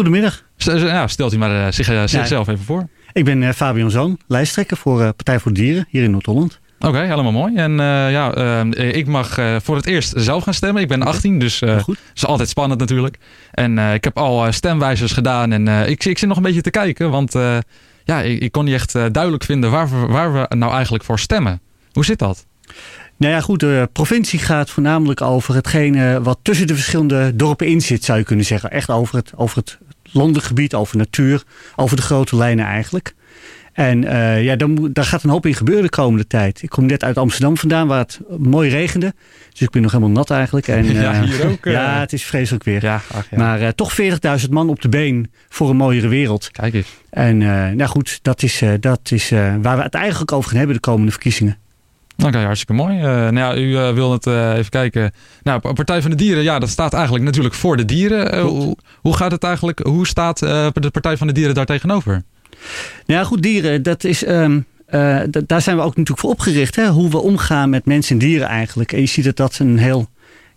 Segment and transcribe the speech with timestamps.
[0.00, 0.42] Goedemiddag.
[0.56, 2.88] Ja, stelt u maar zich, zichzelf even voor.
[3.12, 6.60] Ik ben Fabian Zoon, lijsttrekker voor Partij voor Dieren hier in Noord-Holland.
[6.78, 7.56] Oké, helemaal mooi.
[7.56, 7.72] En
[8.10, 10.82] ja, ik mag voor het eerst zelf gaan stemmen.
[10.82, 13.18] Ik ben 18, dus dat is altijd spannend natuurlijk.
[13.52, 17.10] En ik heb al stemwijzers gedaan en ik, ik zit nog een beetje te kijken,
[17.10, 17.32] want
[18.04, 21.18] ja, ik, ik, kon niet echt duidelijk vinden waar we, waar we nou eigenlijk voor
[21.18, 21.60] stemmen.
[21.92, 22.46] Hoe zit dat?
[23.16, 27.80] Nou ja, goed, de provincie gaat voornamelijk over hetgene wat tussen de verschillende dorpen in
[27.80, 28.70] zit, zou je kunnen zeggen.
[28.70, 29.78] Echt over het, over het
[30.12, 31.42] landengebied, over natuur,
[31.76, 33.14] over de grote lijnen eigenlijk.
[33.72, 36.62] En uh, ja, dan, daar gaat een hoop in gebeuren de komende tijd.
[36.62, 39.14] Ik kom net uit Amsterdam vandaan, waar het mooi regende.
[39.50, 40.68] Dus ik ben nog helemaal nat eigenlijk.
[40.68, 41.64] En, ja, eh, hier ook.
[41.64, 42.82] ja, het is vreselijk weer.
[42.82, 43.38] Ja, ach, ja.
[43.38, 44.00] Maar toch
[44.42, 46.50] 40.000 man op de been voor een mooiere wereld.
[46.50, 46.88] Kijk eens.
[47.10, 47.38] En
[47.76, 49.30] nou goed, dat is, dat is
[49.60, 51.58] waar we het eigenlijk over gaan hebben de komende verkiezingen.
[52.24, 52.96] Oké, hartstikke mooi.
[52.96, 55.12] Uh, nou ja, u uh, wil het uh, even kijken.
[55.42, 58.40] Nou, Partij van de Dieren, ja, dat staat eigenlijk natuurlijk voor de dieren.
[58.40, 59.78] Hoe, hoe, gaat het eigenlijk?
[59.78, 62.22] Hoe staat de Partij van de Dieren daar tegenover?
[63.06, 64.26] Nou ja, goed, dieren, dat is.
[64.26, 64.64] Um,
[65.46, 66.76] daar zijn we ook natuurlijk voor opgericht.
[66.76, 66.88] Hè?
[66.88, 68.92] Hoe we omgaan met mensen en dieren eigenlijk.
[68.92, 70.08] En je ziet dat dat een heel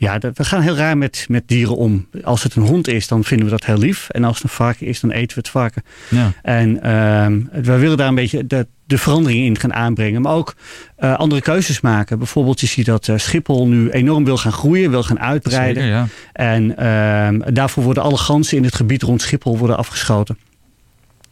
[0.00, 2.06] ja, we gaan heel raar met, met dieren om.
[2.24, 4.08] Als het een hond is, dan vinden we dat heel lief.
[4.08, 5.82] En als het een varken is, dan eten we het varken.
[6.08, 6.32] Ja.
[6.42, 10.22] En uh, we willen daar een beetje de, de verandering in gaan aanbrengen.
[10.22, 10.54] Maar ook
[10.98, 12.18] uh, andere keuzes maken.
[12.18, 15.82] Bijvoorbeeld, je ziet dat uh, Schiphol nu enorm wil gaan groeien, wil gaan uitbreiden.
[15.82, 16.06] Zeker, ja.
[16.32, 20.38] En uh, daarvoor worden alle ganzen in het gebied rond Schiphol worden afgeschoten.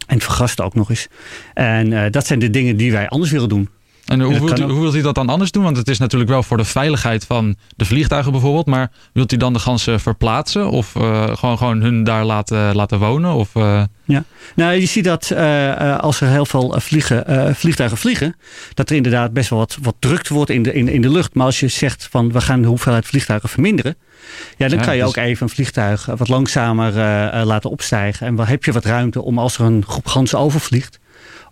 [0.07, 1.09] En vergasten ook nog eens.
[1.55, 3.69] En uh, dat zijn de dingen die wij anders willen doen.
[4.09, 5.63] En hoe wilt, u, hoe wilt u dat dan anders doen?
[5.63, 8.67] Want het is natuurlijk wel voor de veiligheid van de vliegtuigen bijvoorbeeld.
[8.67, 10.71] Maar wilt u dan de ganzen verplaatsen?
[10.71, 13.33] Of uh, gewoon, gewoon hun daar laten, laten wonen?
[13.33, 13.83] Of, uh...
[14.05, 18.37] Ja, nou je ziet dat uh, als er heel veel vliegen, vliegtuigen vliegen.
[18.75, 21.35] Dat er inderdaad best wel wat, wat drukte wordt in de, in, in de lucht.
[21.35, 23.97] Maar als je zegt van we gaan de hoeveelheid vliegtuigen verminderen.
[24.57, 26.93] Ja, dan kan je dus- ook even een vliegtuig wat langzamer
[27.45, 28.27] laten opstijgen.
[28.27, 30.99] En dan heb je wat ruimte om als er een groep ganzen overvliegt.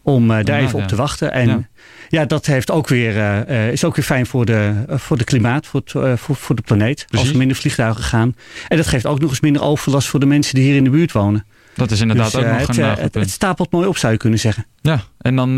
[0.06, 1.32] Om daar even op te wachten.
[1.32, 1.68] En ja.
[2.08, 3.16] Ja, dat heeft ook weer,
[3.48, 6.36] uh, is ook weer fijn voor de, uh, voor de klimaat, voor, het, uh, voor,
[6.36, 7.04] voor de planeet.
[7.06, 7.18] Precies.
[7.18, 8.34] Als er minder vliegtuigen gaan.
[8.68, 10.90] En dat geeft ook nog eens minder overlast voor de mensen die hier in de
[10.90, 11.46] buurt wonen.
[11.74, 14.18] Dat is inderdaad dus, ook nog het, een het, het, stapelt mooi op, zou je
[14.18, 14.66] kunnen zeggen.
[14.80, 15.54] Ja, en dan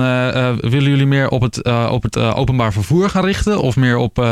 [0.61, 3.61] willen jullie meer op het, op het openbaar vervoer gaan richten?
[3.61, 4.27] Of meer op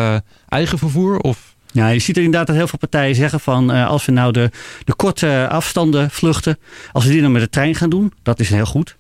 [0.48, 1.18] eigen vervoer?
[1.18, 1.54] Of...
[1.72, 4.50] Ja, je ziet er inderdaad dat heel veel partijen zeggen van als we nou de,
[4.84, 6.58] de korte afstanden vluchten,
[6.92, 8.96] als we die dan met de trein gaan doen, dat is heel goed.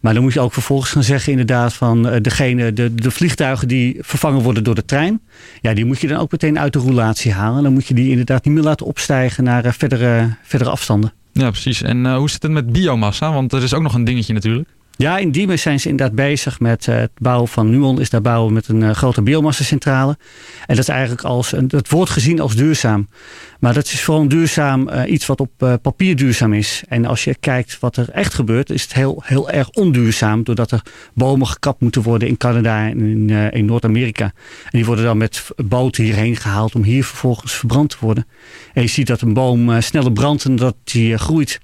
[0.00, 3.68] Maar dan moet je ook vervolgens gaan zeggen inderdaad van uh, degene, de, de vliegtuigen
[3.68, 5.20] die vervangen worden door de trein.
[5.60, 7.62] Ja, die moet je dan ook meteen uit de roulatie halen.
[7.62, 11.12] Dan moet je die inderdaad niet meer laten opstijgen naar uh, verdere, verdere afstanden.
[11.32, 11.82] Ja, precies.
[11.82, 13.32] En uh, hoe zit het met biomassa?
[13.32, 14.68] Want dat is ook nog een dingetje natuurlijk.
[15.00, 18.00] Ja, in Diemen zijn ze inderdaad bezig met uh, het bouwen van Nuon.
[18.00, 20.18] Is daar bouwen met een uh, grote biomassacentrale.
[20.66, 23.08] En dat is eigenlijk als, het wordt gezien als duurzaam.
[23.60, 26.82] Maar dat is vooral duurzaam uh, iets wat op papier duurzaam is.
[26.88, 30.44] En als je kijkt wat er echt gebeurt, is het heel, heel erg onduurzaam.
[30.44, 30.82] Doordat er
[31.14, 34.24] bomen gekapt moeten worden in Canada en in, Noord-Amerika.
[34.64, 38.26] En die worden dan met boten hierheen gehaald om hier vervolgens verbrand te worden.
[38.72, 41.60] En je ziet dat een boom sneller brandt en dat die groeit.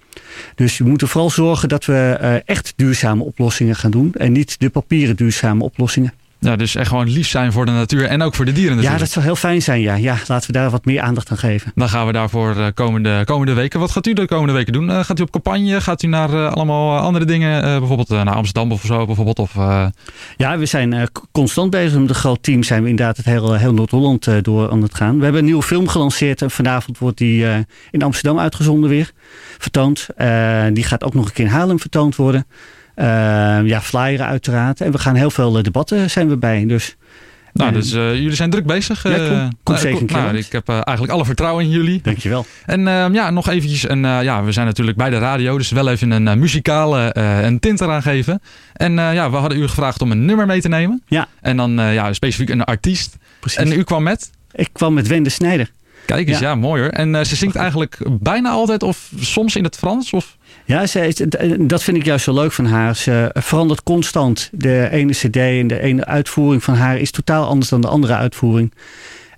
[0.55, 4.13] Dus we moeten vooral zorgen dat we uh, echt duurzame oplossingen gaan doen.
[4.15, 6.13] En niet de papieren duurzame oplossingen.
[6.47, 8.99] Ja, dus echt gewoon lief zijn voor de natuur en ook voor de dieren natuurlijk.
[8.99, 9.81] Ja, dat zou heel fijn zijn.
[9.81, 11.73] Ja, ja laten we daar wat meer aandacht aan geven.
[11.75, 13.81] Dan gaan we daarvoor de komende, komende weken.
[13.81, 14.89] Wat gaat u de komende weken doen?
[14.89, 15.81] Uh, gaat u op campagne?
[15.81, 17.63] Gaat u naar uh, allemaal andere dingen?
[17.79, 19.07] Bijvoorbeeld naar Amsterdam of zo?
[19.07, 19.55] Bijvoorbeeld, of,
[20.37, 22.01] Ja, we zijn constant bezig.
[22.01, 25.17] Met een groot team zijn we inderdaad het heel, heel Noord-Holland door aan het gaan.
[25.17, 26.43] We hebben een nieuwe film gelanceerd.
[26.43, 27.47] En vanavond wordt die
[27.91, 29.13] in Amsterdam uitgezonden weer.
[29.59, 30.07] Vertoond.
[30.73, 32.47] die gaat ook nog een keer in Haarlem vertoond worden.
[32.97, 33.05] Uh,
[33.65, 34.81] ja, flyeren uiteraard.
[34.81, 36.67] En we gaan heel veel eh, debatten zijn we bij.
[36.67, 36.97] Dus
[37.53, 39.03] nou, dus uh, jullie zijn druk bezig.
[39.03, 42.01] Ja, kom, kom uh, zeker nou, Ik heb uh, eigenlijk alle vertrouwen in jullie.
[42.03, 42.47] Dankjewel.
[42.67, 43.87] En ehm, ja, nog eventjes.
[43.87, 47.81] En, ja, we zijn natuurlijk bij de radio, dus wel even een muzikale een tint
[47.81, 48.43] eraan geven.
[48.73, 51.03] En ja, we hadden u gevraagd om een nummer mee te nemen.
[51.07, 51.29] Ja.
[51.41, 53.17] En dan ja, specifiek een artiest.
[53.41, 53.59] Precies.
[53.59, 54.31] En u kwam met?
[54.53, 55.71] Ik kwam met Wende Snijder.
[56.07, 56.91] Kijk eens, ja, ja mooi hoor.
[56.91, 60.13] En ze zingt eigenlijk bijna altijd of soms in het Frans?
[60.13, 60.37] Of?
[60.65, 61.27] Ja, ze,
[61.61, 62.97] dat vind ik juist zo leuk van haar.
[62.97, 64.51] Ze verandert constant.
[64.53, 68.15] De ene cd en de ene uitvoering van haar is totaal anders dan de andere
[68.15, 68.73] uitvoering.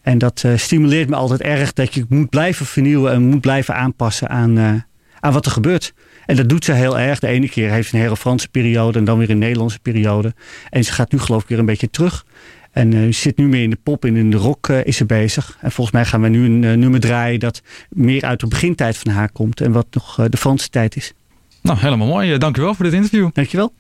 [0.03, 3.75] En dat uh, stimuleert me altijd erg dat je moet blijven vernieuwen en moet blijven
[3.75, 4.73] aanpassen aan, uh,
[5.21, 5.93] aan wat er gebeurt.
[6.27, 7.19] En dat doet ze heel erg.
[7.19, 10.35] De ene keer heeft ze een hele Franse periode en dan weer een Nederlandse periode.
[10.71, 12.25] En ze gaat nu geloof ik weer een beetje terug.
[12.79, 15.05] En uh, zit nu meer in de pop en in de rock uh, is ze
[15.05, 15.59] bezig.
[15.61, 18.97] En volgens mij gaan we nu een uh, nummer draaien dat meer uit de begintijd
[18.97, 19.61] van haar komt.
[19.61, 21.13] En wat nog de Franse tijd is.
[21.63, 22.39] Nou, helemaal mooi.
[22.39, 23.29] Dank u wel voor dit interview.
[23.33, 23.73] Dankjewel.